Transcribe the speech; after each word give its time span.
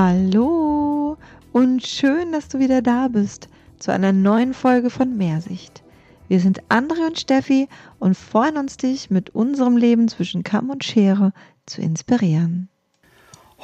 Hallo 0.00 1.16
und 1.50 1.84
schön, 1.84 2.30
dass 2.30 2.46
du 2.46 2.60
wieder 2.60 2.82
da 2.82 3.08
bist 3.08 3.48
zu 3.80 3.90
einer 3.90 4.12
neuen 4.12 4.54
Folge 4.54 4.90
von 4.90 5.16
Mehrsicht. 5.16 5.82
Wir 6.28 6.38
sind 6.38 6.60
Andre 6.68 7.04
und 7.08 7.18
Steffi 7.18 7.66
und 7.98 8.16
freuen 8.16 8.58
uns, 8.58 8.76
dich 8.76 9.10
mit 9.10 9.30
unserem 9.30 9.76
Leben 9.76 10.06
zwischen 10.06 10.44
Kamm 10.44 10.70
und 10.70 10.84
Schere 10.84 11.32
zu 11.66 11.80
inspirieren. 11.80 12.68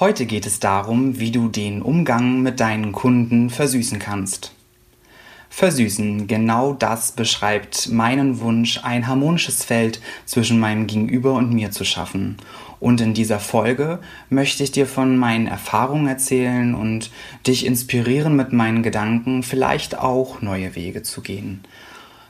Heute 0.00 0.26
geht 0.26 0.44
es 0.44 0.58
darum, 0.58 1.20
wie 1.20 1.30
du 1.30 1.48
den 1.48 1.82
Umgang 1.82 2.42
mit 2.42 2.58
deinen 2.58 2.90
Kunden 2.90 3.48
versüßen 3.48 4.00
kannst. 4.00 4.56
Versüßen, 5.56 6.26
genau 6.26 6.72
das 6.72 7.12
beschreibt 7.12 7.88
meinen 7.88 8.40
Wunsch, 8.40 8.80
ein 8.82 9.06
harmonisches 9.06 9.62
Feld 9.62 10.00
zwischen 10.26 10.58
meinem 10.58 10.88
Gegenüber 10.88 11.34
und 11.34 11.52
mir 11.52 11.70
zu 11.70 11.84
schaffen. 11.84 12.38
Und 12.80 13.00
in 13.00 13.14
dieser 13.14 13.38
Folge 13.38 14.00
möchte 14.30 14.64
ich 14.64 14.72
dir 14.72 14.84
von 14.84 15.16
meinen 15.16 15.46
Erfahrungen 15.46 16.08
erzählen 16.08 16.74
und 16.74 17.12
dich 17.46 17.66
inspirieren, 17.66 18.34
mit 18.34 18.52
meinen 18.52 18.82
Gedanken 18.82 19.44
vielleicht 19.44 19.96
auch 19.96 20.42
neue 20.42 20.74
Wege 20.74 21.04
zu 21.04 21.20
gehen. 21.20 21.60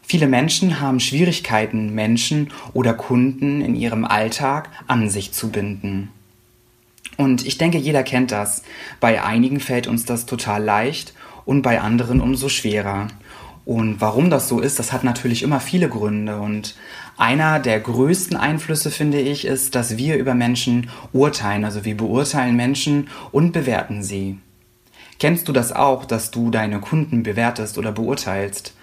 Viele 0.02 0.28
Menschen 0.28 0.82
haben 0.82 1.00
Schwierigkeiten, 1.00 1.94
Menschen 1.94 2.50
oder 2.74 2.92
Kunden 2.92 3.62
in 3.62 3.74
ihrem 3.74 4.04
Alltag 4.04 4.68
an 4.86 5.08
sich 5.08 5.32
zu 5.32 5.50
binden. 5.50 6.10
Und 7.16 7.46
ich 7.46 7.56
denke, 7.56 7.78
jeder 7.78 8.02
kennt 8.02 8.32
das. 8.32 8.64
Bei 9.00 9.24
einigen 9.24 9.60
fällt 9.60 9.86
uns 9.86 10.04
das 10.04 10.26
total 10.26 10.62
leicht 10.62 11.14
und 11.44 11.62
bei 11.62 11.80
anderen 11.80 12.20
umso 12.20 12.48
schwerer. 12.48 13.08
Und 13.64 14.00
warum 14.00 14.28
das 14.28 14.48
so 14.48 14.60
ist, 14.60 14.78
das 14.78 14.92
hat 14.92 15.04
natürlich 15.04 15.42
immer 15.42 15.60
viele 15.60 15.88
Gründe. 15.88 16.38
Und 16.38 16.76
einer 17.16 17.58
der 17.60 17.80
größten 17.80 18.36
Einflüsse, 18.36 18.90
finde 18.90 19.20
ich, 19.20 19.46
ist, 19.46 19.74
dass 19.74 19.96
wir 19.96 20.16
über 20.16 20.34
Menschen 20.34 20.90
urteilen. 21.12 21.64
Also 21.64 21.84
wir 21.84 21.96
beurteilen 21.96 22.56
Menschen 22.56 23.08
und 23.32 23.52
bewerten 23.52 24.02
sie. 24.02 24.38
Kennst 25.18 25.48
du 25.48 25.52
das 25.52 25.72
auch, 25.72 26.04
dass 26.04 26.30
du 26.30 26.50
deine 26.50 26.80
Kunden 26.80 27.22
bewertest 27.22 27.78
oder 27.78 27.92
beurteilst? 27.92 28.74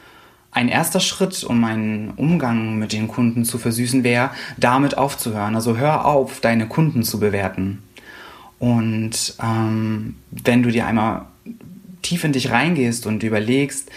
Ein 0.50 0.68
erster 0.68 1.00
Schritt, 1.00 1.44
um 1.44 1.64
einen 1.64 2.12
Umgang 2.12 2.78
mit 2.78 2.92
den 2.92 3.08
Kunden 3.08 3.46
zu 3.46 3.58
versüßen, 3.58 4.04
wäre, 4.04 4.32
damit 4.58 4.98
aufzuhören. 4.98 5.56
Also 5.56 5.78
hör 5.78 6.06
auf, 6.06 6.42
deine 6.42 6.68
Kunden 6.68 7.04
zu 7.04 7.20
bewerten. 7.20 7.84
Und 8.60 9.36
ähm, 9.42 10.16
wenn 10.32 10.64
du 10.64 10.72
dir 10.72 10.88
einmal 10.88 11.26
tief 12.02 12.24
in 12.24 12.34
dich 12.34 12.52
reingehst 12.52 13.06
und 13.06 13.24
überlegst, 13.24 13.90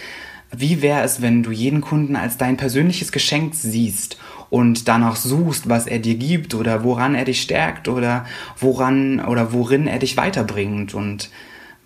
wie 0.55 0.81
wäre 0.81 1.03
es, 1.03 1.21
wenn 1.21 1.43
du 1.43 1.51
jeden 1.51 1.81
Kunden 1.81 2.15
als 2.15 2.37
dein 2.37 2.57
persönliches 2.57 3.11
Geschenk 3.11 3.55
siehst 3.55 4.17
und 4.49 4.87
danach 4.87 5.15
suchst, 5.15 5.67
was 5.69 5.87
er 5.87 5.99
dir 5.99 6.15
gibt 6.15 6.53
oder 6.53 6.83
woran 6.83 7.15
er 7.15 7.25
dich 7.25 7.41
stärkt 7.41 7.87
oder 7.87 8.25
woran 8.59 9.19
oder 9.19 9.53
worin 9.53 9.87
er 9.87 9.99
dich 9.99 10.17
weiterbringt 10.17 10.93
und 10.93 11.29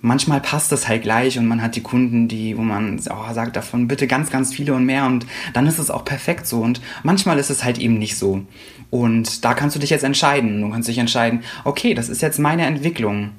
manchmal 0.02 0.42
passt 0.42 0.72
das 0.72 0.88
halt 0.88 1.04
gleich 1.04 1.38
und 1.38 1.48
man 1.48 1.62
hat 1.62 1.76
die 1.76 1.82
Kunden, 1.82 2.28
die, 2.28 2.58
wo 2.58 2.62
man 2.62 3.00
oh, 3.10 3.34
sagt 3.34 3.56
davon 3.56 3.88
bitte 3.88 4.08
ganz, 4.08 4.30
ganz 4.30 4.54
viele 4.54 4.74
und 4.74 4.86
mehr 4.86 5.06
und 5.06 5.26
dann 5.54 5.68
ist 5.68 5.80
es 5.80 5.92
auch 5.92 6.06
perfekt 6.06 6.48
so 6.48 6.62
und 6.62 6.82
manchmal 7.04 7.40
ist 7.40 7.50
es 7.50 7.64
halt 7.64 7.78
eben 7.78 7.98
nicht 7.98 8.18
so. 8.18 8.46
Und 8.90 9.46
da 9.46 9.54
kannst 9.54 9.76
du 9.76 9.80
dich 9.80 9.92
jetzt 9.92 10.04
entscheiden. 10.04 10.62
Du 10.62 10.70
kannst 10.70 10.90
dich 10.90 10.98
entscheiden, 10.98 11.44
okay, 11.64 11.94
das 11.94 12.10
ist 12.10 12.24
jetzt 12.24 12.40
meine 12.40 12.66
Entwicklung. 12.66 13.32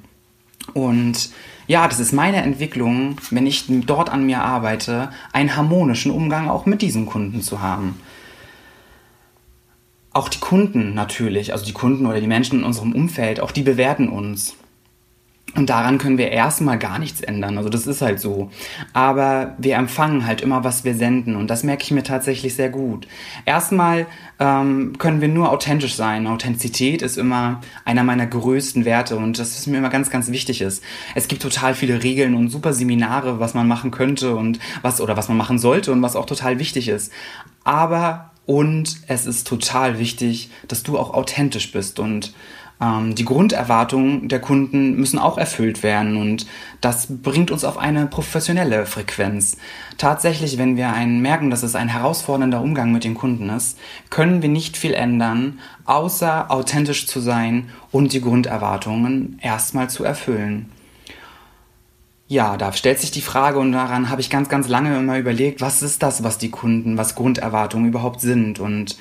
Und 0.73 1.31
ja, 1.67 1.87
das 1.87 1.99
ist 1.99 2.11
meine 2.11 2.37
Entwicklung, 2.37 3.17
wenn 3.29 3.47
ich 3.47 3.65
dort 3.67 4.09
an 4.09 4.25
mir 4.25 4.41
arbeite, 4.41 5.09
einen 5.31 5.55
harmonischen 5.55 6.11
Umgang 6.11 6.49
auch 6.49 6.65
mit 6.65 6.81
diesen 6.81 7.05
Kunden 7.05 7.41
zu 7.41 7.61
haben. 7.61 7.99
Auch 10.13 10.27
die 10.27 10.39
Kunden 10.39 10.93
natürlich, 10.93 11.53
also 11.53 11.65
die 11.65 11.73
Kunden 11.73 12.05
oder 12.05 12.19
die 12.19 12.27
Menschen 12.27 12.59
in 12.59 12.65
unserem 12.65 12.91
Umfeld, 12.91 13.39
auch 13.39 13.51
die 13.51 13.63
bewerten 13.63 14.09
uns. 14.09 14.55
Und 15.53 15.69
daran 15.69 15.97
können 15.97 16.17
wir 16.17 16.31
erstmal 16.31 16.79
gar 16.79 16.97
nichts 16.97 17.19
ändern. 17.19 17.57
Also 17.57 17.69
das 17.69 17.85
ist 17.85 18.01
halt 18.01 18.21
so. 18.21 18.49
Aber 18.93 19.55
wir 19.57 19.75
empfangen 19.75 20.25
halt 20.25 20.39
immer, 20.39 20.63
was 20.63 20.85
wir 20.85 20.95
senden. 20.95 21.35
Und 21.35 21.49
das 21.49 21.63
merke 21.63 21.83
ich 21.83 21.91
mir 21.91 22.03
tatsächlich 22.03 22.55
sehr 22.55 22.69
gut. 22.69 23.05
Erstmal 23.45 24.07
ähm, 24.39 24.97
können 24.97 25.19
wir 25.19 25.27
nur 25.27 25.51
authentisch 25.51 25.95
sein. 25.95 26.25
Authentizität 26.25 27.01
ist 27.01 27.17
immer 27.17 27.59
einer 27.83 28.05
meiner 28.05 28.27
größten 28.27 28.85
Werte 28.85 29.17
und 29.17 29.39
das 29.39 29.57
ist 29.57 29.67
mir 29.67 29.77
immer 29.77 29.89
ganz, 29.89 30.09
ganz 30.09 30.31
wichtig 30.31 30.61
ist. 30.61 30.83
Es 31.15 31.27
gibt 31.27 31.41
total 31.41 31.75
viele 31.75 32.01
Regeln 32.01 32.33
und 32.33 32.47
super 32.49 32.71
Seminare, 32.71 33.41
was 33.41 33.53
man 33.53 33.67
machen 33.67 33.91
könnte 33.91 34.35
und 34.35 34.59
was 34.81 35.01
oder 35.01 35.17
was 35.17 35.27
man 35.27 35.37
machen 35.37 35.59
sollte 35.59 35.91
und 35.91 36.01
was 36.01 36.15
auch 36.15 36.25
total 36.25 36.59
wichtig 36.59 36.87
ist. 36.87 37.11
Aber 37.65 38.31
und 38.45 38.97
es 39.07 39.27
ist 39.27 39.47
total 39.47 39.99
wichtig, 39.99 40.49
dass 40.67 40.83
du 40.83 40.97
auch 40.97 41.13
authentisch 41.13 41.71
bist 41.71 41.99
und 41.99 42.33
die 42.83 43.25
Grunderwartungen 43.25 44.27
der 44.27 44.41
Kunden 44.41 44.95
müssen 44.95 45.19
auch 45.19 45.37
erfüllt 45.37 45.83
werden 45.83 46.17
und 46.17 46.47
das 46.81 47.05
bringt 47.21 47.51
uns 47.51 47.63
auf 47.63 47.77
eine 47.77 48.07
professionelle 48.07 48.87
Frequenz. 48.87 49.57
Tatsächlich, 49.99 50.57
wenn 50.57 50.77
wir 50.77 50.91
einen 50.91 51.21
merken, 51.21 51.51
dass 51.51 51.61
es 51.61 51.75
ein 51.75 51.89
herausfordernder 51.89 52.59
Umgang 52.59 52.91
mit 52.91 53.03
den 53.03 53.13
Kunden 53.13 53.49
ist, 53.49 53.77
können 54.09 54.41
wir 54.41 54.49
nicht 54.49 54.77
viel 54.77 54.95
ändern, 54.95 55.59
außer 55.85 56.49
authentisch 56.49 57.05
zu 57.05 57.19
sein 57.19 57.69
und 57.91 58.13
die 58.13 58.21
Grunderwartungen 58.21 59.37
erstmal 59.43 59.91
zu 59.91 60.03
erfüllen. 60.03 60.71
Ja, 62.27 62.57
da 62.57 62.73
stellt 62.73 62.99
sich 62.99 63.11
die 63.11 63.21
Frage 63.21 63.59
und 63.59 63.73
daran 63.73 64.09
habe 64.09 64.21
ich 64.21 64.31
ganz, 64.31 64.49
ganz 64.49 64.67
lange 64.67 64.97
immer 64.97 65.19
überlegt, 65.19 65.61
was 65.61 65.83
ist 65.83 66.01
das, 66.01 66.23
was 66.23 66.39
die 66.39 66.49
Kunden, 66.49 66.97
was 66.97 67.13
Grunderwartungen 67.13 67.89
überhaupt 67.89 68.21
sind 68.21 68.59
und 68.59 68.97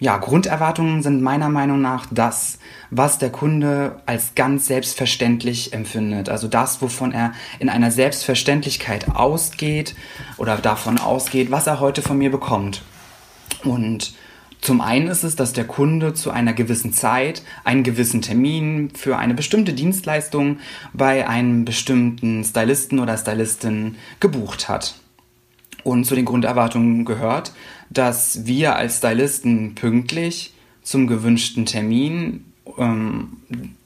ja, 0.00 0.16
Grunderwartungen 0.16 1.02
sind 1.02 1.22
meiner 1.22 1.48
Meinung 1.48 1.80
nach 1.80 2.06
das, 2.10 2.58
was 2.90 3.18
der 3.18 3.30
Kunde 3.30 4.00
als 4.06 4.36
ganz 4.36 4.66
selbstverständlich 4.66 5.72
empfindet. 5.72 6.28
Also 6.28 6.46
das, 6.46 6.80
wovon 6.80 7.12
er 7.12 7.32
in 7.58 7.68
einer 7.68 7.90
Selbstverständlichkeit 7.90 9.14
ausgeht 9.14 9.96
oder 10.36 10.56
davon 10.56 10.98
ausgeht, 10.98 11.50
was 11.50 11.66
er 11.66 11.80
heute 11.80 12.02
von 12.02 12.16
mir 12.16 12.30
bekommt. 12.30 12.82
Und 13.64 14.14
zum 14.60 14.80
einen 14.80 15.08
ist 15.08 15.24
es, 15.24 15.34
dass 15.34 15.52
der 15.52 15.66
Kunde 15.66 16.14
zu 16.14 16.30
einer 16.30 16.52
gewissen 16.52 16.92
Zeit 16.92 17.42
einen 17.64 17.82
gewissen 17.82 18.22
Termin 18.22 18.90
für 18.94 19.16
eine 19.16 19.34
bestimmte 19.34 19.72
Dienstleistung 19.72 20.58
bei 20.92 21.28
einem 21.28 21.64
bestimmten 21.64 22.44
Stylisten 22.44 23.00
oder 23.00 23.16
Stylistin 23.16 23.96
gebucht 24.20 24.68
hat. 24.68 24.94
Und 25.84 26.04
zu 26.04 26.14
den 26.14 26.24
Grunderwartungen 26.24 27.04
gehört, 27.04 27.52
dass 27.90 28.46
wir 28.46 28.76
als 28.76 28.98
Stylisten 28.98 29.74
pünktlich 29.74 30.54
zum 30.82 31.06
gewünschten 31.06 31.66
Termin 31.66 32.44
ähm, 32.78 33.38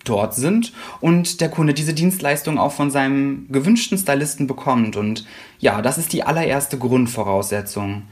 dort 0.05 0.35
sind 0.35 0.73
und 1.01 1.41
der 1.41 1.49
Kunde 1.49 1.75
diese 1.75 1.95
Dienstleistung 1.95 2.59
auch 2.59 2.73
von 2.73 2.91
seinem 2.91 3.47
gewünschten 3.51 3.99
Stylisten 3.99 4.47
bekommt. 4.47 4.97
Und 4.97 5.27
ja, 5.59 5.83
das 5.83 5.99
ist 5.99 6.13
die 6.13 6.25
allererste 6.25 6.79
Grundvoraussetzung. 6.79 8.03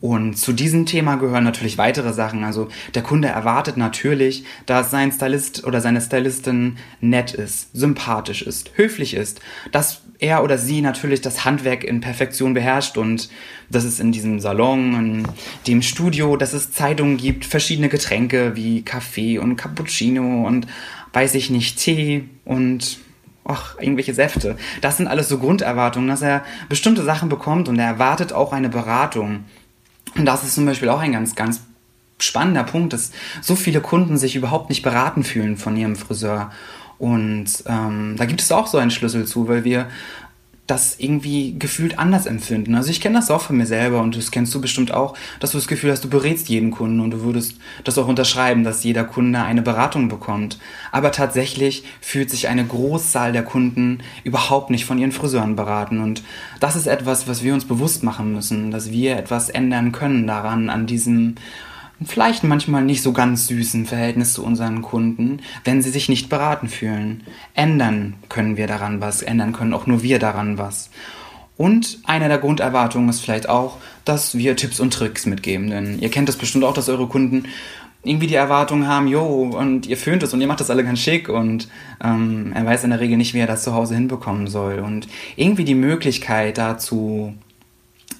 Und 0.00 0.36
zu 0.36 0.52
diesem 0.52 0.84
Thema 0.84 1.16
gehören 1.16 1.44
natürlich 1.44 1.78
weitere 1.78 2.12
Sachen. 2.12 2.44
Also 2.44 2.68
der 2.94 3.02
Kunde 3.02 3.28
erwartet 3.28 3.76
natürlich, 3.76 4.44
dass 4.66 4.90
sein 4.90 5.12
Stylist 5.12 5.64
oder 5.64 5.80
seine 5.80 6.00
Stylistin 6.00 6.76
nett 7.00 7.32
ist, 7.32 7.70
sympathisch 7.72 8.42
ist, 8.42 8.72
höflich 8.74 9.14
ist, 9.14 9.40
dass 9.72 10.02
er 10.18 10.42
oder 10.44 10.58
sie 10.58 10.80
natürlich 10.80 11.20
das 11.20 11.44
Handwerk 11.44 11.84
in 11.84 12.00
Perfektion 12.00 12.54
beherrscht 12.54 12.96
und 12.96 13.28
dass 13.70 13.84
es 13.84 14.00
in 14.00 14.12
diesem 14.12 14.40
Salon, 14.40 14.94
in 14.94 15.28
dem 15.66 15.82
Studio, 15.82 16.36
dass 16.36 16.52
es 16.52 16.72
Zeitungen 16.72 17.16
gibt, 17.16 17.44
verschiedene 17.44 17.88
Getränke 17.88 18.56
wie 18.56 18.82
Kaffee 18.82 19.38
und 19.38 19.56
Cappuccino 19.56 20.46
und 20.46 20.66
weiß 21.12 21.34
ich 21.34 21.50
nicht, 21.50 21.78
Tee 21.78 22.28
und 22.44 22.98
ach, 23.44 23.78
irgendwelche 23.78 24.14
Säfte. 24.14 24.56
Das 24.80 24.96
sind 24.96 25.06
alles 25.06 25.28
so 25.28 25.38
Grunderwartungen, 25.38 26.08
dass 26.08 26.22
er 26.22 26.44
bestimmte 26.68 27.04
Sachen 27.04 27.28
bekommt 27.28 27.68
und 27.68 27.78
er 27.78 27.86
erwartet 27.86 28.32
auch 28.32 28.52
eine 28.52 28.68
Beratung. 28.68 29.44
Und 30.16 30.26
das 30.26 30.44
ist 30.44 30.54
zum 30.54 30.66
Beispiel 30.66 30.88
auch 30.88 31.00
ein 31.00 31.12
ganz, 31.12 31.34
ganz 31.34 31.60
spannender 32.18 32.64
Punkt, 32.64 32.92
dass 32.92 33.10
so 33.42 33.56
viele 33.56 33.80
Kunden 33.80 34.16
sich 34.16 34.36
überhaupt 34.36 34.68
nicht 34.68 34.82
beraten 34.82 35.24
fühlen 35.24 35.56
von 35.56 35.76
ihrem 35.76 35.96
Friseur. 35.96 36.50
Und 36.98 37.46
ähm, 37.66 38.14
da 38.16 38.24
gibt 38.24 38.40
es 38.40 38.52
auch 38.52 38.66
so 38.66 38.78
einen 38.78 38.90
Schlüssel 38.90 39.26
zu, 39.26 39.48
weil 39.48 39.64
wir 39.64 39.88
das 40.66 40.98
irgendwie 40.98 41.58
gefühlt 41.58 41.98
anders 41.98 42.24
empfinden. 42.24 42.74
Also 42.74 42.90
ich 42.90 43.02
kenne 43.02 43.18
das 43.18 43.30
auch 43.30 43.42
von 43.42 43.58
mir 43.58 43.66
selber 43.66 44.00
und 44.00 44.16
das 44.16 44.30
kennst 44.30 44.54
du 44.54 44.62
bestimmt 44.62 44.94
auch, 44.94 45.14
dass 45.38 45.50
du 45.50 45.58
das 45.58 45.68
Gefühl 45.68 45.90
hast, 45.90 46.04
du 46.04 46.08
berätst 46.08 46.48
jeden 46.48 46.70
Kunden 46.70 47.00
und 47.00 47.10
du 47.10 47.20
würdest 47.22 47.56
das 47.84 47.98
auch 47.98 48.08
unterschreiben, 48.08 48.64
dass 48.64 48.82
jeder 48.82 49.04
Kunde 49.04 49.42
eine 49.42 49.60
Beratung 49.60 50.08
bekommt. 50.08 50.58
Aber 50.90 51.12
tatsächlich 51.12 51.84
fühlt 52.00 52.30
sich 52.30 52.48
eine 52.48 52.64
Großzahl 52.64 53.32
der 53.32 53.44
Kunden 53.44 53.98
überhaupt 54.24 54.70
nicht 54.70 54.86
von 54.86 54.98
ihren 54.98 55.12
Friseuren 55.12 55.54
beraten 55.54 56.00
und 56.00 56.22
das 56.60 56.76
ist 56.76 56.86
etwas, 56.86 57.28
was 57.28 57.42
wir 57.42 57.52
uns 57.52 57.66
bewusst 57.66 58.02
machen 58.02 58.32
müssen, 58.32 58.70
dass 58.70 58.90
wir 58.90 59.18
etwas 59.18 59.50
ändern 59.50 59.92
können 59.92 60.26
daran, 60.26 60.70
an 60.70 60.86
diesem 60.86 61.34
vielleicht 62.04 62.44
manchmal 62.44 62.82
nicht 62.82 63.02
so 63.02 63.12
ganz 63.12 63.46
süßen 63.46 63.86
Verhältnis 63.86 64.32
zu 64.32 64.44
unseren 64.44 64.82
Kunden, 64.82 65.40
wenn 65.64 65.82
sie 65.82 65.90
sich 65.90 66.08
nicht 66.08 66.28
beraten 66.28 66.68
fühlen. 66.68 67.22
Ändern 67.54 68.14
können 68.28 68.56
wir 68.56 68.66
daran 68.66 69.00
was, 69.00 69.22
ändern 69.22 69.52
können 69.52 69.74
auch 69.74 69.86
nur 69.86 70.02
wir 70.02 70.18
daran 70.18 70.58
was. 70.58 70.90
Und 71.56 72.00
eine 72.04 72.28
der 72.28 72.38
Grunderwartungen 72.38 73.08
ist 73.08 73.20
vielleicht 73.20 73.48
auch, 73.48 73.76
dass 74.04 74.36
wir 74.36 74.56
Tipps 74.56 74.80
und 74.80 74.92
Tricks 74.92 75.24
mitgeben, 75.24 75.70
denn 75.70 76.00
ihr 76.00 76.10
kennt 76.10 76.28
das 76.28 76.36
bestimmt 76.36 76.64
auch, 76.64 76.74
dass 76.74 76.88
eure 76.88 77.06
Kunden 77.06 77.44
irgendwie 78.04 78.26
die 78.26 78.34
Erwartung 78.34 78.86
haben, 78.86 79.08
jo, 79.08 79.22
und 79.22 79.86
ihr 79.86 79.96
föhnt 79.96 80.22
es 80.22 80.34
und 80.34 80.40
ihr 80.40 80.46
macht 80.46 80.60
das 80.60 80.70
alle 80.70 80.84
ganz 80.84 81.00
schick 81.00 81.28
und 81.28 81.68
ähm, 82.02 82.52
er 82.54 82.66
weiß 82.66 82.84
in 82.84 82.90
der 82.90 83.00
Regel 83.00 83.16
nicht, 83.16 83.34
wie 83.34 83.38
er 83.38 83.46
das 83.46 83.62
zu 83.62 83.72
Hause 83.72 83.94
hinbekommen 83.94 84.46
soll. 84.46 84.80
Und 84.80 85.08
irgendwie 85.36 85.64
die 85.64 85.74
Möglichkeit 85.74 86.58
dazu, 86.58 87.34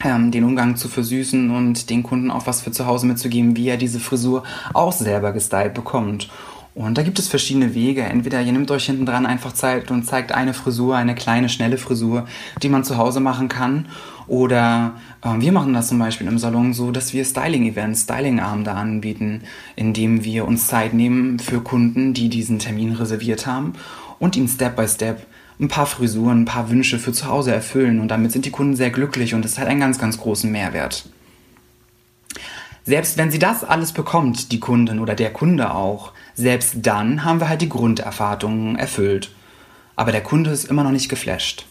ähm, 0.03 0.31
den 0.31 0.45
Umgang 0.45 0.77
zu 0.77 0.89
versüßen 0.89 1.51
und 1.51 1.91
den 1.91 2.03
Kunden 2.03 2.31
auch 2.31 2.47
was 2.47 2.63
für 2.63 2.73
zu 2.73 2.87
Hause 2.87 3.07
mitzugeben, 3.07 3.57
wie 3.57 3.69
er 3.69 3.77
diese 3.77 4.01
Frisur 4.01 4.45
auch 4.73 4.93
selber 4.93 5.33
gestylt 5.33 5.75
bekommt. 5.75 6.29
Und 6.75 6.99
da 6.99 7.03
gibt 7.03 7.21
es 7.21 7.29
verschiedene 7.29 7.75
Wege. 7.75 8.03
Entweder 8.03 8.43
ihr 8.43 8.51
nehmt 8.53 8.71
euch 8.71 8.87
hinten 8.87 9.07
dran 9.07 9.27
einfach 9.27 9.53
Zeit 9.53 9.93
und 9.93 10.05
zeigt 10.05 10.33
eine 10.33 10.55
Frisur, 10.55 10.97
eine 10.97 11.15
kleine, 11.15 11.49
schnelle 11.49 11.79
Frisur, 11.79 12.27
die 12.63 12.69
man 12.69 12.83
zu 12.83 12.97
Hause 12.97 13.21
machen 13.21 13.49
kann. 13.49 13.87
Oder 14.27 14.95
äh, 15.23 15.39
wir 15.39 15.53
machen 15.53 15.73
das 15.73 15.89
zum 15.89 15.99
Beispiel 16.01 16.27
im 16.27 16.39
Salon 16.39 16.73
so, 16.73 16.91
dass 16.91 17.13
wir 17.13 17.25
Styling-Events, 17.25 18.03
Styling-Abende 18.03 18.73
anbieten, 18.73 19.43
indem 19.77 20.25
wir 20.25 20.47
uns 20.47 20.67
Zeit 20.67 20.95
nehmen 20.95 21.39
für 21.39 21.61
Kunden, 21.61 22.13
die 22.13 22.29
diesen 22.29 22.59
Termin 22.59 22.93
reserviert 22.93 23.47
haben 23.47 23.75
und 24.19 24.35
ihnen 24.35 24.49
Step 24.49 24.75
by 24.75 24.89
Step 24.89 25.27
ein 25.61 25.69
paar 25.69 25.87
Frisuren, 25.87 26.43
ein 26.43 26.47
paar 26.47 26.71
Wünsche 26.71 26.99
für 26.99 27.13
zu 27.13 27.27
Hause 27.27 27.53
erfüllen. 27.53 28.01
Und 28.01 28.09
damit 28.09 28.33
sind 28.33 28.45
die 28.45 28.51
Kunden 28.51 28.77
sehr 28.77 28.91
glücklich 28.91 29.35
und 29.35 29.45
es 29.45 29.59
hat 29.59 29.69
einen 29.69 29.81
ganz, 29.81 29.99
ganz 29.99 30.19
großen 30.19 30.51
Mehrwert. 30.51 31.09
Selbst 32.85 33.17
wenn 33.17 33.31
sie 33.31 33.39
das 33.39 33.65
alles 33.65 33.93
bekommt, 33.93 34.53
die 34.53 34.61
Kundin 34.61 35.01
oder 35.01 35.15
der 35.15 35.33
Kunde 35.33 35.75
auch, 35.75 36.13
selbst 36.35 36.77
dann 36.83 37.25
haben 37.25 37.41
wir 37.41 37.49
halt 37.49 37.63
die 37.63 37.69
Grunderwartungen 37.69 38.77
erfüllt. 38.77 39.31
Aber 39.97 40.13
der 40.13 40.23
Kunde 40.23 40.51
ist 40.51 40.65
immer 40.65 40.85
noch 40.85 40.91
nicht 40.91 41.09
geflasht. 41.09 41.67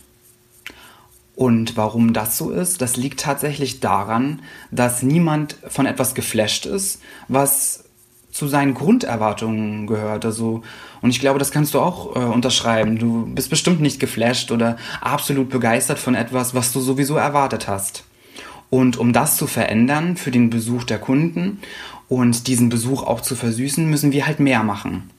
Und 1.36 1.78
warum 1.78 2.14
das 2.14 2.38
so 2.38 2.52
ist, 2.52 2.82
das 2.82 2.96
liegt 2.96 3.20
tatsächlich 3.20 3.80
daran, 3.80 4.42
dass 4.72 5.02
niemand 5.02 5.58
von 5.68 5.86
etwas 5.86 6.14
geflasht 6.14 6.66
ist, 6.66 7.02
was 7.28 7.83
zu 8.34 8.48
seinen 8.48 8.74
Grunderwartungen 8.74 9.86
gehört. 9.88 10.26
Also, 10.26 10.64
und 11.02 11.12
ich 11.12 11.20
glaube, 11.20 11.40
das 11.40 11.52
kannst 11.52 11.76
du 11.76 11.80
auch 11.80 12.16
äh, 12.16 12.20
unterschreiben. 12.20 12.98
Du 12.98 13.28
bist 13.28 13.50
bestimmt 13.50 13.80
nicht 13.80 14.00
geflasht 14.00 14.52
oder 14.52 14.78
absolut 15.00 15.50
begeistert 15.50 16.00
von 16.00 16.16
etwas, 16.16 16.56
was 16.56 16.74
du 16.74 16.82
sowieso 16.82 17.16
erwartet 17.16 17.68
hast. 17.68 18.04
Und 18.72 18.98
um 18.98 19.14
das 19.14 19.38
zu 19.38 19.46
verändern 19.46 20.18
für 20.18 20.32
den 20.32 20.50
Besuch 20.50 20.84
der 20.84 20.98
Kunden 20.98 21.60
und 22.10 22.48
diesen 22.48 22.70
Besuch 22.70 23.04
auch 23.04 23.22
zu 23.22 23.36
versüßen, 23.36 23.88
müssen 23.88 24.12
wir 24.12 24.26
halt 24.26 24.40
mehr 24.40 24.64
machen. 24.64 25.12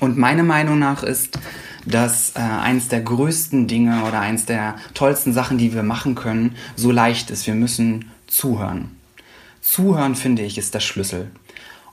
Und 0.00 0.18
meine 0.18 0.42
Meinung 0.42 0.80
nach 0.80 1.04
ist, 1.04 1.38
dass 1.86 2.30
äh, 2.34 2.40
eins 2.40 2.88
der 2.88 3.02
größten 3.02 3.68
Dinge 3.68 4.02
oder 4.02 4.18
eins 4.18 4.46
der 4.46 4.76
tollsten 4.94 5.32
Sachen, 5.32 5.58
die 5.58 5.74
wir 5.74 5.84
machen 5.84 6.16
können, 6.16 6.56
so 6.74 6.90
leicht 6.90 7.30
ist. 7.30 7.46
Wir 7.46 7.54
müssen 7.54 8.10
zuhören. 8.26 8.96
Zuhören, 9.60 10.16
finde 10.16 10.42
ich, 10.42 10.58
ist 10.58 10.74
der 10.74 10.80
Schlüssel. 10.80 11.30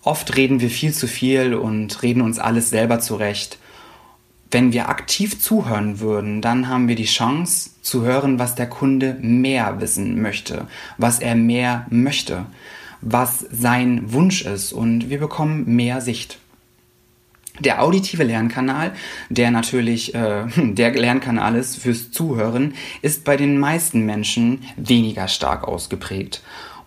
Oft 0.04 0.36
reden 0.38 0.62
wir 0.62 0.70
viel 0.70 0.94
zu 0.94 1.08
viel 1.08 1.54
und 1.54 2.02
reden 2.04 2.22
uns 2.22 2.40
alles 2.40 2.70
selber 2.70 3.00
zurecht 3.00 3.58
wenn 4.52 4.74
wir 4.74 4.90
aktiv 4.90 5.40
zuhören 5.40 6.00
würden, 6.00 6.42
dann 6.42 6.68
haben 6.68 6.88
wir 6.88 6.96
die 6.96 7.06
Chance 7.06 7.72
zu 7.82 8.04
hören, 8.04 8.40
was 8.40 8.56
der 8.56 8.68
Kunde 8.68 9.18
mehr 9.22 9.80
wissen 9.80 10.22
möchte, 10.22 10.68
was 10.98 11.20
er 11.20 11.36
mehr 11.36 11.86
möchte, 11.90 12.46
was 13.02 13.46
sein 13.52 14.12
Wunsch 14.12 14.44
ist 14.44 14.74
und 14.74 15.10
wir 15.10 15.20
bekommen 15.20 15.76
mehr 15.76 16.02
Sicht. 16.02 16.40
Der 17.60 17.84
auditive 17.84 18.24
Lernkanal, 18.24 18.94
der 19.30 19.52
natürlich 19.52 20.16
äh, 20.16 20.46
der 20.58 20.92
Lernkanal 20.94 21.56
ist 21.56 21.78
fürs 21.78 22.10
Zuhören, 22.10 22.74
ist 23.02 23.26
bei 23.26 23.38
den 23.38 23.60
meisten 23.60 24.06
Menschen 24.06 24.64
weniger 24.78 25.28
stark 25.28 25.68
ausgeprägt. 25.68 26.42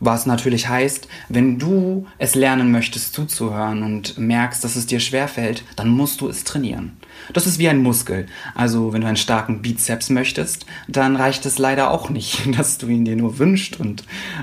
Was 0.04 0.26
natürlich 0.26 0.69
heißt, 0.69 1.06
wenn 1.28 1.60
du 1.60 2.08
es 2.19 2.34
lernen 2.34 2.72
möchtest 2.72 3.14
zuzuhören 3.14 3.84
und 3.84 4.19
merkst, 4.19 4.64
dass 4.64 4.75
es 4.75 4.87
dir 4.87 4.99
schwerfällt, 4.99 5.62
dann 5.76 5.90
musst 5.90 6.20
du 6.20 6.28
es 6.28 6.43
trainieren. 6.43 6.96
Das 7.32 7.46
ist 7.46 7.60
wie 7.60 7.69
ein 7.69 7.84
Muskel. 7.84 8.26
Also 8.56 8.93
wenn 8.93 9.02
du 9.02 9.06
einen 9.06 9.16
starken 9.16 9.62
Bizeps 9.62 10.10
möchtest, 10.10 10.66
dann 10.88 11.14
reicht 11.14 11.46
es 11.46 11.58
leider 11.58 11.93
auch 11.93 12.10
nicht, 12.10 12.40
dass 12.58 12.78
du 12.78 12.88
ihn 12.88 13.04
dir 13.04 13.14
nur 13.14 13.38
wünschst 13.38 13.78
und 13.78 14.00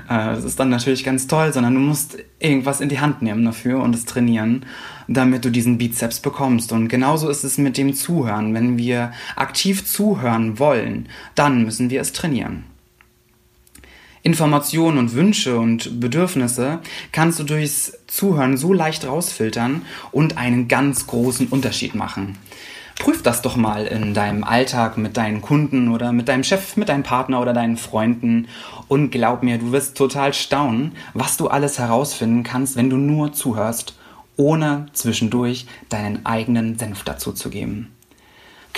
äh, 0.08 0.28
das 0.28 0.46
ist 0.46 0.62
dann 0.62 0.70
natürlich 0.70 1.04
ganz 1.04 1.28
toll, 1.28 1.52
sondern 1.52 1.74
du 1.74 1.82
musst 1.82 2.16
irgendwas 2.40 2.80
in 2.80 2.88
die 2.88 3.02
Hand 3.02 3.22
nehmen 3.22 3.44
dafür 3.44 3.82
und 3.82 3.94
es 3.94 4.06
trainieren, 4.06 4.66
damit 5.10 5.44
du 5.44 5.50
diesen 5.50 5.78
Bizeps 5.78 6.22
bekommst. 6.22 6.72
Und 6.72 6.88
genauso 6.88 7.28
ist 7.28 7.44
es 7.44 7.58
mit 7.58 7.78
dem 7.78 7.94
Zuhören. 7.94 8.54
Wenn 8.54 8.78
wir 8.78 9.12
aktiv 9.36 9.86
zuhören 9.86 10.58
wollen, 10.58 11.10
dann 11.36 11.66
müssen 11.66 11.90
wir 11.90 12.00
es 12.00 12.14
trainieren. 12.14 12.64
Informationen 14.21 14.98
und 14.98 15.13
Wünsche 15.13 15.57
und 15.57 16.00
Bedürfnisse 16.00 16.80
kannst 17.12 17.39
du 17.39 17.44
durchs 17.44 17.94
Zuhören 18.07 18.57
so 18.57 18.74
leicht 18.74 19.07
rausfiltern 19.07 19.83
und 20.12 20.38
einen 20.38 20.68
ganz 20.68 21.07
großen 21.07 21.48
Unterschied 21.48 21.95
machen. 21.95 22.38
Prüf 23.00 23.24
das 23.24 23.42
doch 23.42 23.56
mal 23.56 23.86
in 23.86 24.13
deinem 24.13 24.44
Alltag 24.44 24.98
mit 24.98 25.16
deinen 25.16 25.42
Kunden 25.42 25.88
oder 25.88 26.12
mit 26.12 26.27
deinem 26.27 26.44
Chef, 26.44 26.75
mit 26.75 26.89
deinem 26.89 27.04
Partner 27.04 27.39
oder 27.39 27.54
deinen 27.54 27.77
Freunden 27.77 28.50
und 28.89 29.10
glaub 29.10 29.42
mir, 29.42 29.57
du 29.57 29.71
wirst 29.71 29.95
total 29.95 30.33
staunen, 30.33 30.92
was 31.13 31.38
du 31.38 31.48
alles 31.48 31.80
herausfinden 31.80 32.44
kannst, 32.44 32.75
wenn 32.75 32.89
du 32.89 32.98
nur 32.98 33.31
zuhörst, 33.31 33.98
ohne 34.36 34.88
zwischendurch 34.92 35.66
deinen 35.88 36.25
eigenen 36.25 36.77
Senf 36.77 37.04
dazu 37.04 37.31
zu 37.31 37.50
geben. 37.50 37.88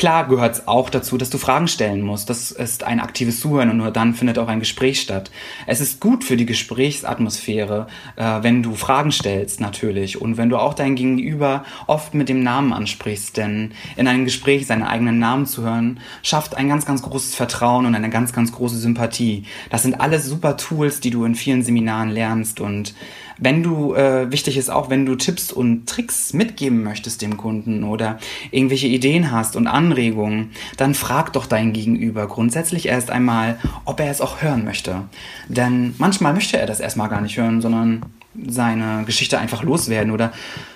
Klar 0.02 0.28
gehört 0.28 0.56
es 0.56 0.68
auch 0.68 0.90
dazu, 0.90 1.16
dass 1.20 1.30
du 1.30 1.38
Fragen 1.38 1.68
stellen 1.68 2.02
musst. 2.02 2.28
Das 2.32 2.50
ist 2.50 2.84
ein 2.84 3.00
aktives 3.00 3.40
Zuhören 3.40 3.70
und 3.70 3.78
nur 3.78 3.92
dann 3.92 4.16
findet 4.16 4.40
auch 4.40 4.48
ein 4.48 4.60
Gespräch 4.60 5.00
statt. 5.00 5.30
Es 5.68 5.80
ist 5.80 6.00
gut 6.00 6.24
für 6.24 6.38
die 6.38 6.48
Gesprächsatmosphäre, 6.48 7.86
äh, 8.16 8.40
wenn 8.42 8.64
du 8.64 8.74
Fragen 8.74 9.12
stellst 9.12 9.62
natürlich 9.62 10.20
und 10.20 10.38
wenn 10.38 10.50
du 10.50 10.58
auch 10.58 10.74
dein 10.74 10.96
Gegenüber 10.96 11.66
oft 11.86 12.16
mit 12.16 12.30
dem 12.30 12.42
Namen 12.42 12.74
ansprichst, 12.74 13.38
denn 13.38 13.74
in 13.96 14.08
einem 14.08 14.26
Gespräch 14.26 14.66
seinen 14.66 14.82
eigenen 14.82 15.20
Namen 15.20 15.46
zu 15.46 15.62
hören, 15.62 16.00
schafft 16.24 16.58
ein 16.58 16.68
ganz, 16.68 16.88
ganz 16.88 17.04
großes 17.04 17.36
Vertrauen 17.36 17.86
und 17.86 17.94
eine 17.94 18.10
ganz, 18.10 18.34
ganz 18.34 18.52
große 18.52 18.80
Sympathie. 18.80 19.44
Das 19.70 19.84
sind 19.84 20.02
alles 20.02 20.26
super 20.26 20.58
Tools, 20.58 21.00
die 21.00 21.12
du 21.12 21.26
in 21.26 21.36
vielen 21.36 21.62
Seminaren 21.62 22.10
lernst 22.10 22.60
und 22.60 22.96
wenn 23.42 23.64
du, 23.64 23.96
äh, 23.96 24.32
wichtig 24.32 24.56
ist 24.56 24.70
auch, 24.70 24.90
wenn 24.90 25.06
du 25.06 25.16
Tipps 25.16 25.52
und 25.52 25.90
Tricks 25.90 26.32
mitgeben 26.32 26.84
möchtest 26.84 27.24
dem 27.24 27.38
Kunden 27.38 27.84
oder 27.84 28.20
irgendwelche 28.52 28.88
Ideen 28.88 29.32
hast 29.32 29.56
und 29.56 29.68
Anregungen, 29.68 30.52
dann 30.78 30.94
frag 30.94 31.34
doch 31.34 31.48
dein 31.48 31.74
Gegenüber 31.74 32.28
grundsätzlich 32.28 32.88
erst 32.88 33.10
einmal, 33.10 33.60
ob 33.84 34.00
er 34.00 34.12
es 34.12 34.22
auch 34.22 34.44
hören 34.44 34.64
möchte. 34.64 35.02
Denn 35.50 35.96
manchmal 35.98 36.34
möchte 36.34 36.60
er 36.60 36.68
das 36.68 36.80
erstmal 36.80 37.10
gar 37.10 37.22
nicht 37.22 37.36
hören, 37.36 37.62
sondern 37.62 38.04
seine 38.48 39.04
Geschichte 39.06 39.40
einfach 39.40 39.64
loswerden 39.64 40.12
oder 40.12 40.32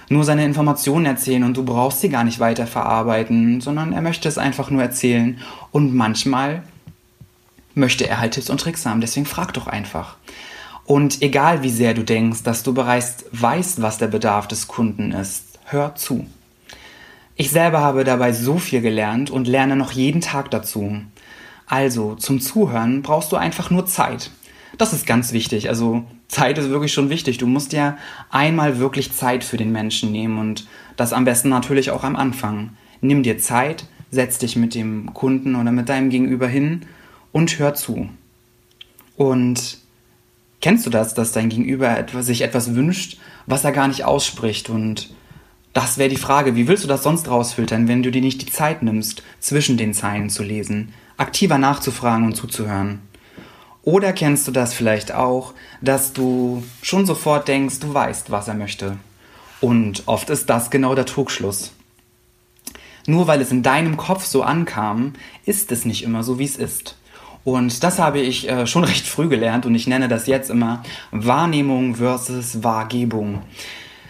nur 0.09 0.23
seine 0.23 0.43
Informationen 0.43 1.05
erzählen 1.05 1.43
und 1.43 1.55
du 1.55 1.63
brauchst 1.63 2.01
sie 2.01 2.09
gar 2.09 2.23
nicht 2.23 2.39
weiter 2.39 2.65
verarbeiten, 2.65 3.61
sondern 3.61 3.93
er 3.93 4.01
möchte 4.01 4.27
es 4.27 4.39
einfach 4.39 4.71
nur 4.71 4.81
erzählen 4.81 5.39
und 5.71 5.93
manchmal 5.93 6.63
möchte 7.75 8.07
er 8.07 8.19
halt 8.19 8.33
Tipps 8.33 8.49
und 8.49 8.59
Tricks 8.59 8.87
haben, 8.87 9.01
deswegen 9.01 9.27
frag 9.27 9.53
doch 9.53 9.67
einfach. 9.67 10.17
Und 10.85 11.21
egal 11.21 11.63
wie 11.63 11.69
sehr 11.69 11.93
du 11.93 12.03
denkst, 12.03 12.43
dass 12.43 12.63
du 12.63 12.73
bereits 12.73 13.25
weißt, 13.31 13.81
was 13.81 13.97
der 13.97 14.07
Bedarf 14.07 14.47
des 14.47 14.67
Kunden 14.67 15.11
ist, 15.11 15.59
hör 15.65 15.95
zu. 15.95 16.27
Ich 17.35 17.49
selber 17.49 17.79
habe 17.81 18.03
dabei 18.03 18.31
so 18.31 18.57
viel 18.57 18.81
gelernt 18.81 19.29
und 19.29 19.47
lerne 19.47 19.75
noch 19.75 19.91
jeden 19.91 20.21
Tag 20.21 20.51
dazu. 20.51 21.01
Also, 21.65 22.15
zum 22.15 22.39
Zuhören 22.39 23.01
brauchst 23.01 23.31
du 23.31 23.35
einfach 23.35 23.71
nur 23.71 23.87
Zeit. 23.87 24.29
Das 24.77 24.93
ist 24.93 25.07
ganz 25.07 25.33
wichtig. 25.33 25.69
Also, 25.69 26.05
Zeit 26.27 26.57
ist 26.57 26.69
wirklich 26.69 26.93
schon 26.93 27.09
wichtig. 27.09 27.39
Du 27.39 27.47
musst 27.47 27.73
ja 27.73 27.97
einmal 28.29 28.77
wirklich 28.77 29.11
Zeit 29.11 29.43
für 29.43 29.57
den 29.57 29.71
Menschen 29.71 30.11
nehmen 30.11 30.37
und 30.37 30.67
das 30.95 31.13
am 31.13 31.25
besten 31.25 31.49
natürlich 31.49 31.91
auch 31.91 32.03
am 32.03 32.15
Anfang. 32.15 32.71
Nimm 33.01 33.23
dir 33.23 33.37
Zeit, 33.37 33.85
setz 34.11 34.37
dich 34.37 34.55
mit 34.55 34.75
dem 34.75 35.13
Kunden 35.13 35.55
oder 35.55 35.71
mit 35.71 35.89
deinem 35.89 36.09
Gegenüber 36.09 36.47
hin 36.47 36.85
und 37.31 37.57
hör 37.59 37.73
zu. 37.73 38.09
Und 39.17 39.79
Kennst 40.65 40.83
du 40.83 40.89
das, 40.89 41.13
dass 41.13 41.31
dein 41.31 41.49
Gegenüber 41.49 41.95
etwas, 41.95 42.25
sich 42.25 42.41
etwas 42.41 42.73
wünscht, 42.73 43.19
was 43.45 43.63
er 43.63 43.71
gar 43.71 43.87
nicht 43.87 44.03
ausspricht? 44.03 44.67
Und 44.67 45.13
das 45.73 45.99
wäre 45.99 46.09
die 46.09 46.15
Frage, 46.15 46.55
wie 46.55 46.67
willst 46.67 46.83
du 46.83 46.87
das 46.87 47.03
sonst 47.03 47.29
rausfiltern, 47.29 47.87
wenn 47.87 48.01
du 48.01 48.09
dir 48.09 48.23
nicht 48.23 48.41
die 48.41 48.51
Zeit 48.51 48.81
nimmst, 48.81 49.21
zwischen 49.39 49.77
den 49.77 49.93
Zeilen 49.93 50.31
zu 50.31 50.41
lesen, 50.41 50.91
aktiver 51.17 51.59
nachzufragen 51.59 52.25
und 52.25 52.33
zuzuhören? 52.33 53.03
Oder 53.83 54.11
kennst 54.11 54.47
du 54.47 54.51
das 54.51 54.73
vielleicht 54.73 55.13
auch, 55.13 55.53
dass 55.81 56.13
du 56.13 56.63
schon 56.81 57.05
sofort 57.05 57.47
denkst, 57.47 57.79
du 57.81 57.93
weißt, 57.93 58.31
was 58.31 58.47
er 58.47 58.55
möchte? 58.55 58.97
Und 59.61 60.01
oft 60.07 60.31
ist 60.31 60.49
das 60.49 60.71
genau 60.71 60.95
der 60.95 61.05
Trugschluss. 61.05 61.73
Nur 63.05 63.27
weil 63.27 63.39
es 63.39 63.51
in 63.51 63.61
deinem 63.61 63.97
Kopf 63.97 64.25
so 64.25 64.41
ankam, 64.41 65.13
ist 65.45 65.71
es 65.71 65.85
nicht 65.85 66.01
immer 66.01 66.23
so, 66.23 66.39
wie 66.39 66.45
es 66.45 66.55
ist. 66.55 66.95
Und 67.45 67.83
das 67.83 67.99
habe 67.99 68.19
ich 68.19 68.49
äh, 68.49 68.65
schon 68.65 68.83
recht 68.83 69.05
früh 69.05 69.29
gelernt 69.29 69.65
und 69.65 69.75
ich 69.75 69.87
nenne 69.87 70.09
das 70.09 70.27
jetzt 70.27 70.49
immer 70.49 70.81
Wahrnehmung 71.11 71.95
versus 71.95 72.63
Wahrgebung. 72.63 73.43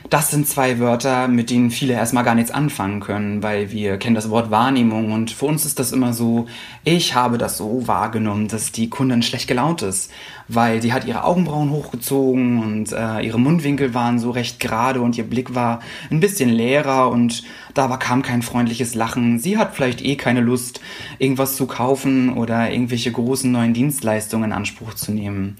Das 0.10 0.30
sind 0.30 0.48
zwei 0.48 0.80
Wörter, 0.80 1.28
mit 1.28 1.50
denen 1.50 1.72
viele 1.72 1.94
erstmal 1.94 2.24
gar 2.24 2.36
nichts 2.36 2.52
anfangen 2.52 3.00
können, 3.00 3.42
weil 3.42 3.72
wir 3.72 3.98
kennen 3.98 4.16
das 4.16 4.30
Wort 4.30 4.52
Wahrnehmung 4.52 5.12
und 5.12 5.32
für 5.32 5.46
uns 5.46 5.66
ist 5.66 5.80
das 5.80 5.92
immer 5.92 6.14
so, 6.14 6.48
ich 6.84 7.16
habe 7.16 7.38
das 7.38 7.58
so 7.58 7.88
wahrgenommen, 7.88 8.48
dass 8.48 8.72
die 8.72 8.90
Kundin 8.90 9.24
schlecht 9.24 9.48
gelaunt 9.48 9.82
ist, 9.82 10.12
weil 10.48 10.82
sie 10.82 10.94
hat 10.94 11.06
ihre 11.06 11.24
Augenbrauen 11.24 11.72
hochgezogen 11.72 12.62
und 12.62 12.92
äh, 12.92 13.22
ihre 13.22 13.40
Mundwinkel 13.40 13.94
waren 13.94 14.20
so 14.20 14.30
recht 14.30 14.60
gerade 14.60 15.02
und 15.02 15.18
ihr 15.18 15.24
Blick 15.24 15.56
war 15.56 15.80
ein 16.12 16.20
bisschen 16.20 16.50
leerer 16.50 17.10
und 17.10 17.44
da 17.74 17.88
kam 17.98 18.22
kein 18.22 18.44
freundliches 18.44 18.94
Lachen. 18.94 19.40
Sie 19.40 19.58
hat 19.58 19.76
vielleicht 19.76 20.04
eh 20.04 20.16
keine 20.16 20.42
Lust, 20.42 20.82
irgendwas 21.18 21.56
zu 21.56 21.66
kaufen 21.66 22.34
oder 22.34 22.72
irgendwelche 22.72 23.12
großen 23.12 23.52
neuen 23.52 23.74
Dienstleistungen 23.74 24.52
in 24.52 24.58
Anspruch 24.58 24.94
zu 24.94 25.12
nehmen. 25.12 25.58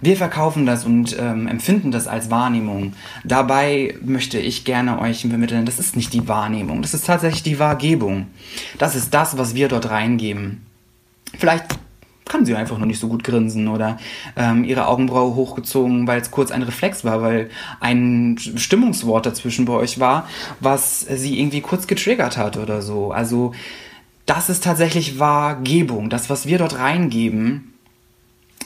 Wir 0.00 0.16
verkaufen 0.16 0.66
das 0.66 0.84
und 0.84 1.16
ähm, 1.18 1.46
empfinden 1.46 1.90
das 1.90 2.06
als 2.06 2.30
Wahrnehmung. 2.30 2.94
Dabei 3.24 3.94
möchte 4.02 4.38
ich 4.38 4.64
gerne 4.64 5.00
euch 5.00 5.20
vermitteln, 5.20 5.66
das 5.66 5.78
ist 5.78 5.96
nicht 5.96 6.12
die 6.12 6.28
Wahrnehmung, 6.28 6.82
das 6.82 6.94
ist 6.94 7.06
tatsächlich 7.06 7.42
die 7.42 7.58
Wahrgebung. 7.58 8.26
Das 8.78 8.94
ist 8.94 9.12
das, 9.14 9.38
was 9.38 9.54
wir 9.54 9.68
dort 9.68 9.90
reingeben. 9.90 10.66
Vielleicht 11.38 11.78
kann 12.28 12.44
sie 12.44 12.54
einfach 12.54 12.78
noch 12.78 12.86
nicht 12.86 12.98
so 12.98 13.08
gut 13.08 13.24
grinsen 13.24 13.68
oder 13.68 13.98
ähm, 14.36 14.64
ihre 14.64 14.88
Augenbraue 14.88 15.34
hochgezogen, 15.34 16.06
weil 16.06 16.20
es 16.20 16.30
kurz 16.30 16.50
ein 16.50 16.62
Reflex 16.62 17.04
war, 17.04 17.22
weil 17.22 17.50
ein 17.80 18.36
Stimmungswort 18.38 19.26
dazwischen 19.26 19.64
bei 19.64 19.74
euch 19.74 20.00
war, 20.00 20.28
was 20.60 21.00
sie 21.00 21.38
irgendwie 21.38 21.60
kurz 21.60 21.86
getriggert 21.86 22.36
hat 22.36 22.56
oder 22.56 22.82
so. 22.82 23.12
Also 23.12 23.52
das 24.26 24.50
ist 24.50 24.64
tatsächlich 24.64 25.20
Wahrgebung. 25.20 26.10
Das, 26.10 26.28
was 26.28 26.46
wir 26.46 26.58
dort 26.58 26.78
reingeben, 26.78 27.72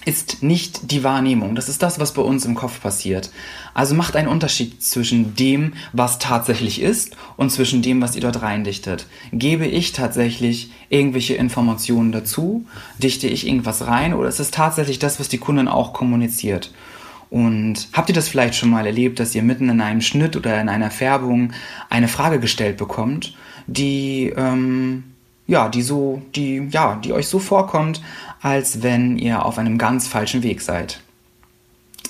ist 0.05 0.43
nicht 0.43 0.91
die 0.91 1.05
Wahrnehmung. 1.05 1.55
Das 1.55 1.69
ist 1.69 1.83
das, 1.83 2.01
was 2.01 2.15
bei 2.15 2.23
uns 2.23 2.45
im 2.45 2.55
Kopf 2.55 2.81
passiert. 2.81 3.31
Also 3.75 3.95
macht 3.95 4.17
einen 4.17 4.29
Unterschied 4.29 4.83
zwischen 4.83 5.35
dem, 5.35 5.75
was 5.93 6.19
tatsächlich 6.19 6.81
ist 6.81 7.17
und 7.37 7.51
zwischen 7.51 7.83
dem, 7.83 8.01
was 8.01 8.15
ihr 8.15 8.23
dort 8.23 8.43
reindichtet. 8.43 9.07
Gebe 9.33 9.67
ich 9.67 9.93
tatsächlich 9.93 10.71
irgendwelche 10.89 11.35
Informationen 11.35 12.13
dazu? 12.13 12.65
Dichte 12.99 13.27
ich 13.29 13.47
irgendwas 13.47 13.87
rein? 13.87 14.15
Oder 14.15 14.29
ist 14.29 14.41
es 14.41 14.51
tatsächlich 14.51 14.99
das, 14.99 15.21
was 15.21 15.29
die 15.29 15.39
Kundin 15.39 15.69
auch 15.69 15.93
kommuniziert? 15.93 16.73
Und 17.29 17.89
habt 17.93 18.09
ihr 18.09 18.15
das 18.15 18.29
vielleicht 18.29 18.57
schon 18.57 18.71
mal 18.71 18.87
erlebt, 18.87 19.21
dass 19.21 19.35
ihr 19.35 19.43
mitten 19.43 19.69
in 19.69 19.81
einem 19.81 20.01
Schnitt 20.01 20.37
oder 20.37 20.61
in 20.61 20.69
einer 20.69 20.91
Färbung 20.91 21.53
eine 21.89 22.09
Frage 22.09 22.41
gestellt 22.41 22.77
bekommt, 22.77 23.35
die 23.69 24.33
ähm, 24.37 25.05
ja, 25.51 25.69
die 25.69 25.83
so, 25.83 26.23
die, 26.37 26.69
ja, 26.71 26.95
die 27.03 27.13
euch 27.13 27.27
so 27.27 27.41
vorkommt, 27.41 28.01
als 28.41 28.83
wenn 28.83 29.19
ihr 29.19 29.45
auf 29.45 29.59
einem 29.59 29.79
ganz 29.79 30.07
falschen 30.07 30.43
Weg 30.43 30.61
seid. 30.63 31.01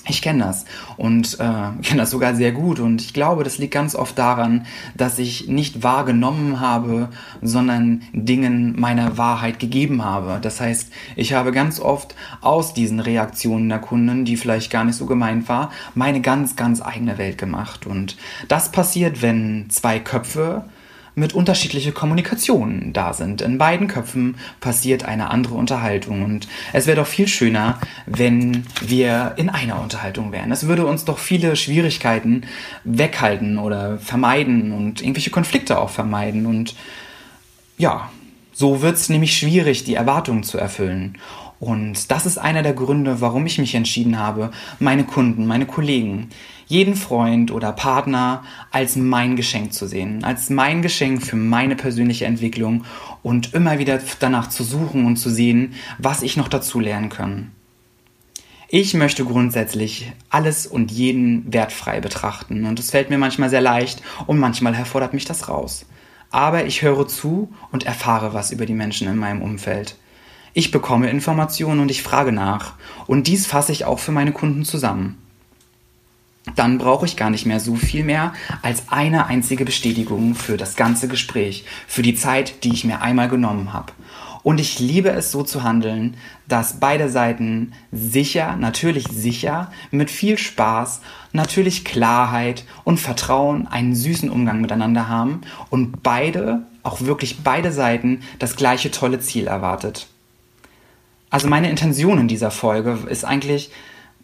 Ich 0.07 0.23
kenne 0.23 0.43
das 0.43 0.65
und 0.97 1.35
äh, 1.35 1.37
kenne 1.83 1.99
das 1.99 2.09
sogar 2.09 2.35
sehr 2.35 2.51
gut 2.51 2.79
und 2.79 3.01
ich 3.01 3.13
glaube, 3.13 3.43
das 3.43 3.59
liegt 3.59 3.73
ganz 3.73 3.95
oft 3.95 4.17
daran, 4.17 4.65
dass 4.95 5.19
ich 5.19 5.47
nicht 5.47 5.83
wahrgenommen 5.83 6.59
habe, 6.59 7.09
sondern 7.41 8.01
Dingen 8.11 8.79
meiner 8.79 9.17
Wahrheit 9.17 9.59
gegeben 9.59 10.03
habe. 10.03 10.39
Das 10.41 10.59
heißt, 10.59 10.91
ich 11.15 11.33
habe 11.33 11.51
ganz 11.51 11.79
oft 11.79 12.15
aus 12.41 12.73
diesen 12.73 12.99
Reaktionen 12.99 13.69
der 13.69 13.79
Kunden, 13.79 14.25
die 14.25 14.37
vielleicht 14.37 14.71
gar 14.71 14.85
nicht 14.85 14.95
so 14.95 15.05
gemeint 15.05 15.47
war, 15.47 15.71
meine 15.93 16.21
ganz, 16.21 16.55
ganz 16.55 16.81
eigene 16.81 17.19
Welt 17.19 17.37
gemacht. 17.37 17.85
Und 17.85 18.17
das 18.47 18.71
passiert, 18.71 19.21
wenn 19.21 19.69
zwei 19.69 19.99
Köpfe 19.99 20.65
mit 21.15 21.33
unterschiedliche 21.33 21.91
Kommunikationen 21.91 22.93
da 22.93 23.13
sind. 23.13 23.41
In 23.41 23.57
beiden 23.57 23.87
Köpfen 23.87 24.37
passiert 24.59 25.03
eine 25.03 25.29
andere 25.29 25.55
Unterhaltung 25.55 26.23
und 26.23 26.47
es 26.73 26.87
wäre 26.87 26.97
doch 26.97 27.07
viel 27.07 27.27
schöner, 27.27 27.79
wenn 28.05 28.65
wir 28.81 29.33
in 29.37 29.49
einer 29.49 29.81
Unterhaltung 29.81 30.31
wären. 30.31 30.51
Es 30.51 30.67
würde 30.67 30.85
uns 30.85 31.05
doch 31.05 31.17
viele 31.17 31.55
Schwierigkeiten 31.55 32.43
weghalten 32.83 33.57
oder 33.57 33.97
vermeiden 33.97 34.71
und 34.71 35.01
irgendwelche 35.01 35.31
Konflikte 35.31 35.79
auch 35.79 35.89
vermeiden 35.89 36.45
und 36.45 36.75
ja, 37.77 38.09
so 38.53 38.81
wird 38.81 38.95
es 38.95 39.09
nämlich 39.09 39.35
schwierig, 39.35 39.83
die 39.85 39.95
Erwartungen 39.95 40.43
zu 40.43 40.57
erfüllen. 40.57 41.17
Und 41.61 42.09
das 42.09 42.25
ist 42.25 42.39
einer 42.39 42.63
der 42.63 42.73
Gründe, 42.73 43.21
warum 43.21 43.45
ich 43.45 43.59
mich 43.59 43.75
entschieden 43.75 44.17
habe, 44.17 44.49
meine 44.79 45.03
Kunden, 45.03 45.45
meine 45.45 45.67
Kollegen, 45.67 46.29
jeden 46.65 46.95
Freund 46.95 47.51
oder 47.51 47.71
Partner 47.71 48.43
als 48.71 48.95
mein 48.95 49.35
Geschenk 49.35 49.71
zu 49.71 49.85
sehen, 49.85 50.23
als 50.23 50.49
mein 50.49 50.81
Geschenk 50.81 51.21
für 51.21 51.35
meine 51.35 51.75
persönliche 51.75 52.25
Entwicklung 52.25 52.83
und 53.21 53.53
immer 53.53 53.77
wieder 53.77 53.99
danach 54.17 54.49
zu 54.49 54.63
suchen 54.63 55.05
und 55.05 55.17
zu 55.17 55.29
sehen, 55.29 55.75
was 55.99 56.23
ich 56.23 56.35
noch 56.35 56.47
dazu 56.47 56.79
lernen 56.79 57.09
kann. 57.09 57.51
Ich 58.67 58.95
möchte 58.95 59.23
grundsätzlich 59.23 60.11
alles 60.31 60.65
und 60.65 60.91
jeden 60.91 61.53
wertfrei 61.53 62.01
betrachten 62.01 62.65
und 62.65 62.79
es 62.79 62.89
fällt 62.89 63.11
mir 63.11 63.19
manchmal 63.19 63.51
sehr 63.51 63.61
leicht 63.61 64.01
und 64.25 64.39
manchmal 64.39 64.73
herfordert 64.73 65.13
mich 65.13 65.25
das 65.25 65.47
raus. 65.47 65.85
Aber 66.31 66.65
ich 66.65 66.81
höre 66.81 67.07
zu 67.07 67.53
und 67.71 67.85
erfahre 67.85 68.33
was 68.33 68.49
über 68.49 68.65
die 68.65 68.73
Menschen 68.73 69.07
in 69.07 69.17
meinem 69.17 69.43
Umfeld. 69.43 69.95
Ich 70.53 70.71
bekomme 70.71 71.09
Informationen 71.09 71.79
und 71.79 71.91
ich 71.91 72.03
frage 72.03 72.31
nach. 72.31 72.73
Und 73.07 73.27
dies 73.27 73.47
fasse 73.47 73.71
ich 73.71 73.85
auch 73.85 73.99
für 73.99 74.11
meine 74.11 74.33
Kunden 74.33 74.65
zusammen. 74.65 75.17
Dann 76.55 76.77
brauche 76.77 77.05
ich 77.05 77.17
gar 77.17 77.29
nicht 77.29 77.45
mehr 77.45 77.59
so 77.59 77.75
viel 77.75 78.03
mehr 78.03 78.33
als 78.61 78.89
eine 78.89 79.27
einzige 79.27 79.63
Bestätigung 79.63 80.35
für 80.35 80.57
das 80.57 80.75
ganze 80.75 81.07
Gespräch, 81.07 81.65
für 81.87 82.01
die 82.01 82.15
Zeit, 82.15 82.63
die 82.63 82.73
ich 82.73 82.83
mir 82.83 83.01
einmal 83.01 83.29
genommen 83.29 83.73
habe. 83.73 83.93
Und 84.43 84.59
ich 84.59 84.79
liebe 84.79 85.09
es 85.09 85.31
so 85.31 85.43
zu 85.43 85.61
handeln, 85.63 86.17
dass 86.47 86.79
beide 86.79 87.09
Seiten 87.09 87.73
sicher, 87.91 88.55
natürlich 88.55 89.07
sicher, 89.07 89.71
mit 89.91 90.09
viel 90.09 90.37
Spaß, 90.37 91.01
natürlich 91.31 91.85
Klarheit 91.85 92.65
und 92.83 92.99
Vertrauen 92.99 93.67
einen 93.67 93.95
süßen 93.95 94.31
Umgang 94.31 94.59
miteinander 94.59 95.07
haben 95.07 95.41
und 95.69 96.01
beide, 96.01 96.63
auch 96.81 97.01
wirklich 97.01 97.43
beide 97.43 97.71
Seiten, 97.71 98.21
das 98.39 98.55
gleiche 98.55 98.89
tolle 98.89 99.19
Ziel 99.19 99.45
erwartet. 99.45 100.07
Also 101.31 101.47
meine 101.47 101.69
Intention 101.69 102.19
in 102.19 102.27
dieser 102.27 102.51
Folge 102.51 102.99
ist 103.09 103.23
eigentlich, 103.23 103.71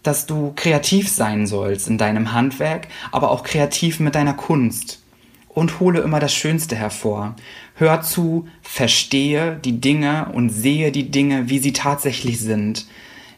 dass 0.03 0.25
du 0.25 0.51
kreativ 0.55 1.09
sein 1.09 1.47
sollst 1.47 1.87
in 1.87 1.97
deinem 1.97 2.33
Handwerk, 2.33 2.87
aber 3.11 3.31
auch 3.31 3.43
kreativ 3.43 3.99
mit 3.99 4.13
deiner 4.13 4.33
Kunst. 4.33 5.01
Und 5.47 5.79
hole 5.79 6.01
immer 6.01 6.19
das 6.19 6.35
Schönste 6.35 6.75
hervor. 6.75 7.35
Hör 7.75 8.01
zu, 8.01 8.47
verstehe 8.61 9.59
die 9.63 9.81
Dinge 9.81 10.29
und 10.33 10.49
sehe 10.49 10.91
die 10.91 11.09
Dinge, 11.09 11.49
wie 11.49 11.57
sie 11.57 11.73
tatsächlich 11.73 12.39
sind. 12.39 12.85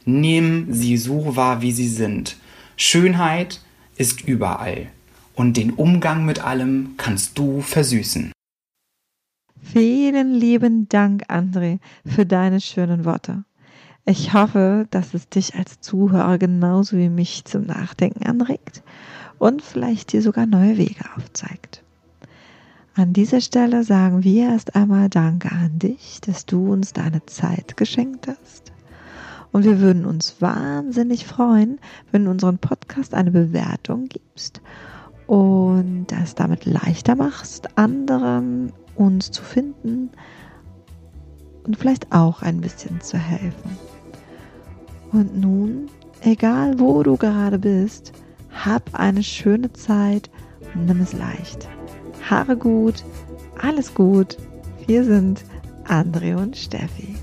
Nimm 0.04 0.74
sie 0.74 0.98
so 0.98 1.38
wahr, 1.38 1.62
wie 1.62 1.72
sie 1.72 1.88
sind. 1.88 2.36
Schönheit 2.76 3.62
ist 3.96 4.28
überall. 4.28 4.88
Und 5.36 5.56
den 5.56 5.72
Umgang 5.72 6.26
mit 6.26 6.44
allem 6.44 6.96
kannst 6.98 7.38
du 7.38 7.62
versüßen. 7.62 8.34
Vielen 9.62 10.34
lieben 10.34 10.90
Dank, 10.90 11.30
André, 11.30 11.80
für 12.06 12.26
deine 12.26 12.60
schönen 12.60 13.06
Worte. 13.06 13.46
Ich 14.10 14.34
hoffe, 14.34 14.88
dass 14.90 15.14
es 15.14 15.30
dich 15.30 15.54
als 15.54 15.82
Zuhörer 15.82 16.40
genauso 16.40 16.98
wie 16.98 17.10
mich 17.10 17.46
zum 17.46 17.68
Nachdenken 17.68 18.26
anregt 18.26 18.82
und 19.38 19.62
vielleicht 19.62 20.14
dir 20.14 20.24
sogar 20.24 20.48
neue 20.48 20.80
Wege 20.80 21.06
aufzeigt. 21.16 21.84
An 22.96 23.14
dieser 23.14 23.40
Stelle 23.40 23.84
sagen 23.84 24.24
wir 24.24 24.50
erst 24.50 24.76
einmal 24.76 25.10
Danke 25.10 25.52
an 25.52 25.78
dich, 25.78 26.22
dass 26.22 26.48
du 26.48 26.74
uns 26.74 26.92
deine 26.92 27.24
Zeit 27.28 27.78
geschenkt 27.78 28.28
hast. 28.28 28.72
Und 29.52 29.64
wir 29.64 29.80
würden 29.80 30.06
uns 30.06 30.42
wahnsinnig 30.42 31.28
freuen, 31.28 31.78
wenn 32.12 32.26
du 32.26 32.32
unseren 32.32 32.58
Podcast 32.58 33.14
eine 33.14 33.30
Bewertung 33.30 34.08
gibst 34.08 34.60
und 35.28 36.08
das 36.08 36.34
damit 36.34 36.66
leichter 36.66 37.16
machst, 37.16 37.78
anderen 37.78 38.74
uns 38.96 39.30
zu 39.30 39.44
finden 39.44 40.10
und 41.64 41.78
vielleicht 41.78 42.12
auch 42.12 42.42
ein 42.42 42.60
bisschen 42.60 43.02
zu 43.02 43.16
helfen. 43.16 43.89
Und 45.12 45.38
nun, 45.38 45.88
egal 46.22 46.80
wo 46.80 47.04
du 47.04 47.18
gerade 47.18 47.60
bist, 47.60 48.14
hab 48.52 48.94
eine 48.94 49.24
schöne 49.24 49.72
Zeit 49.74 50.30
und 50.74 50.86
nimm 50.86 51.02
es 51.02 51.14
leicht. 51.14 51.68
Haare 52.30 52.58
gut, 52.58 53.04
alles 53.62 53.94
gut. 53.94 54.38
Wir 54.86 55.04
sind 55.04 55.44
Andre 55.86 56.38
und 56.38 56.56
Steffi. 56.58 57.16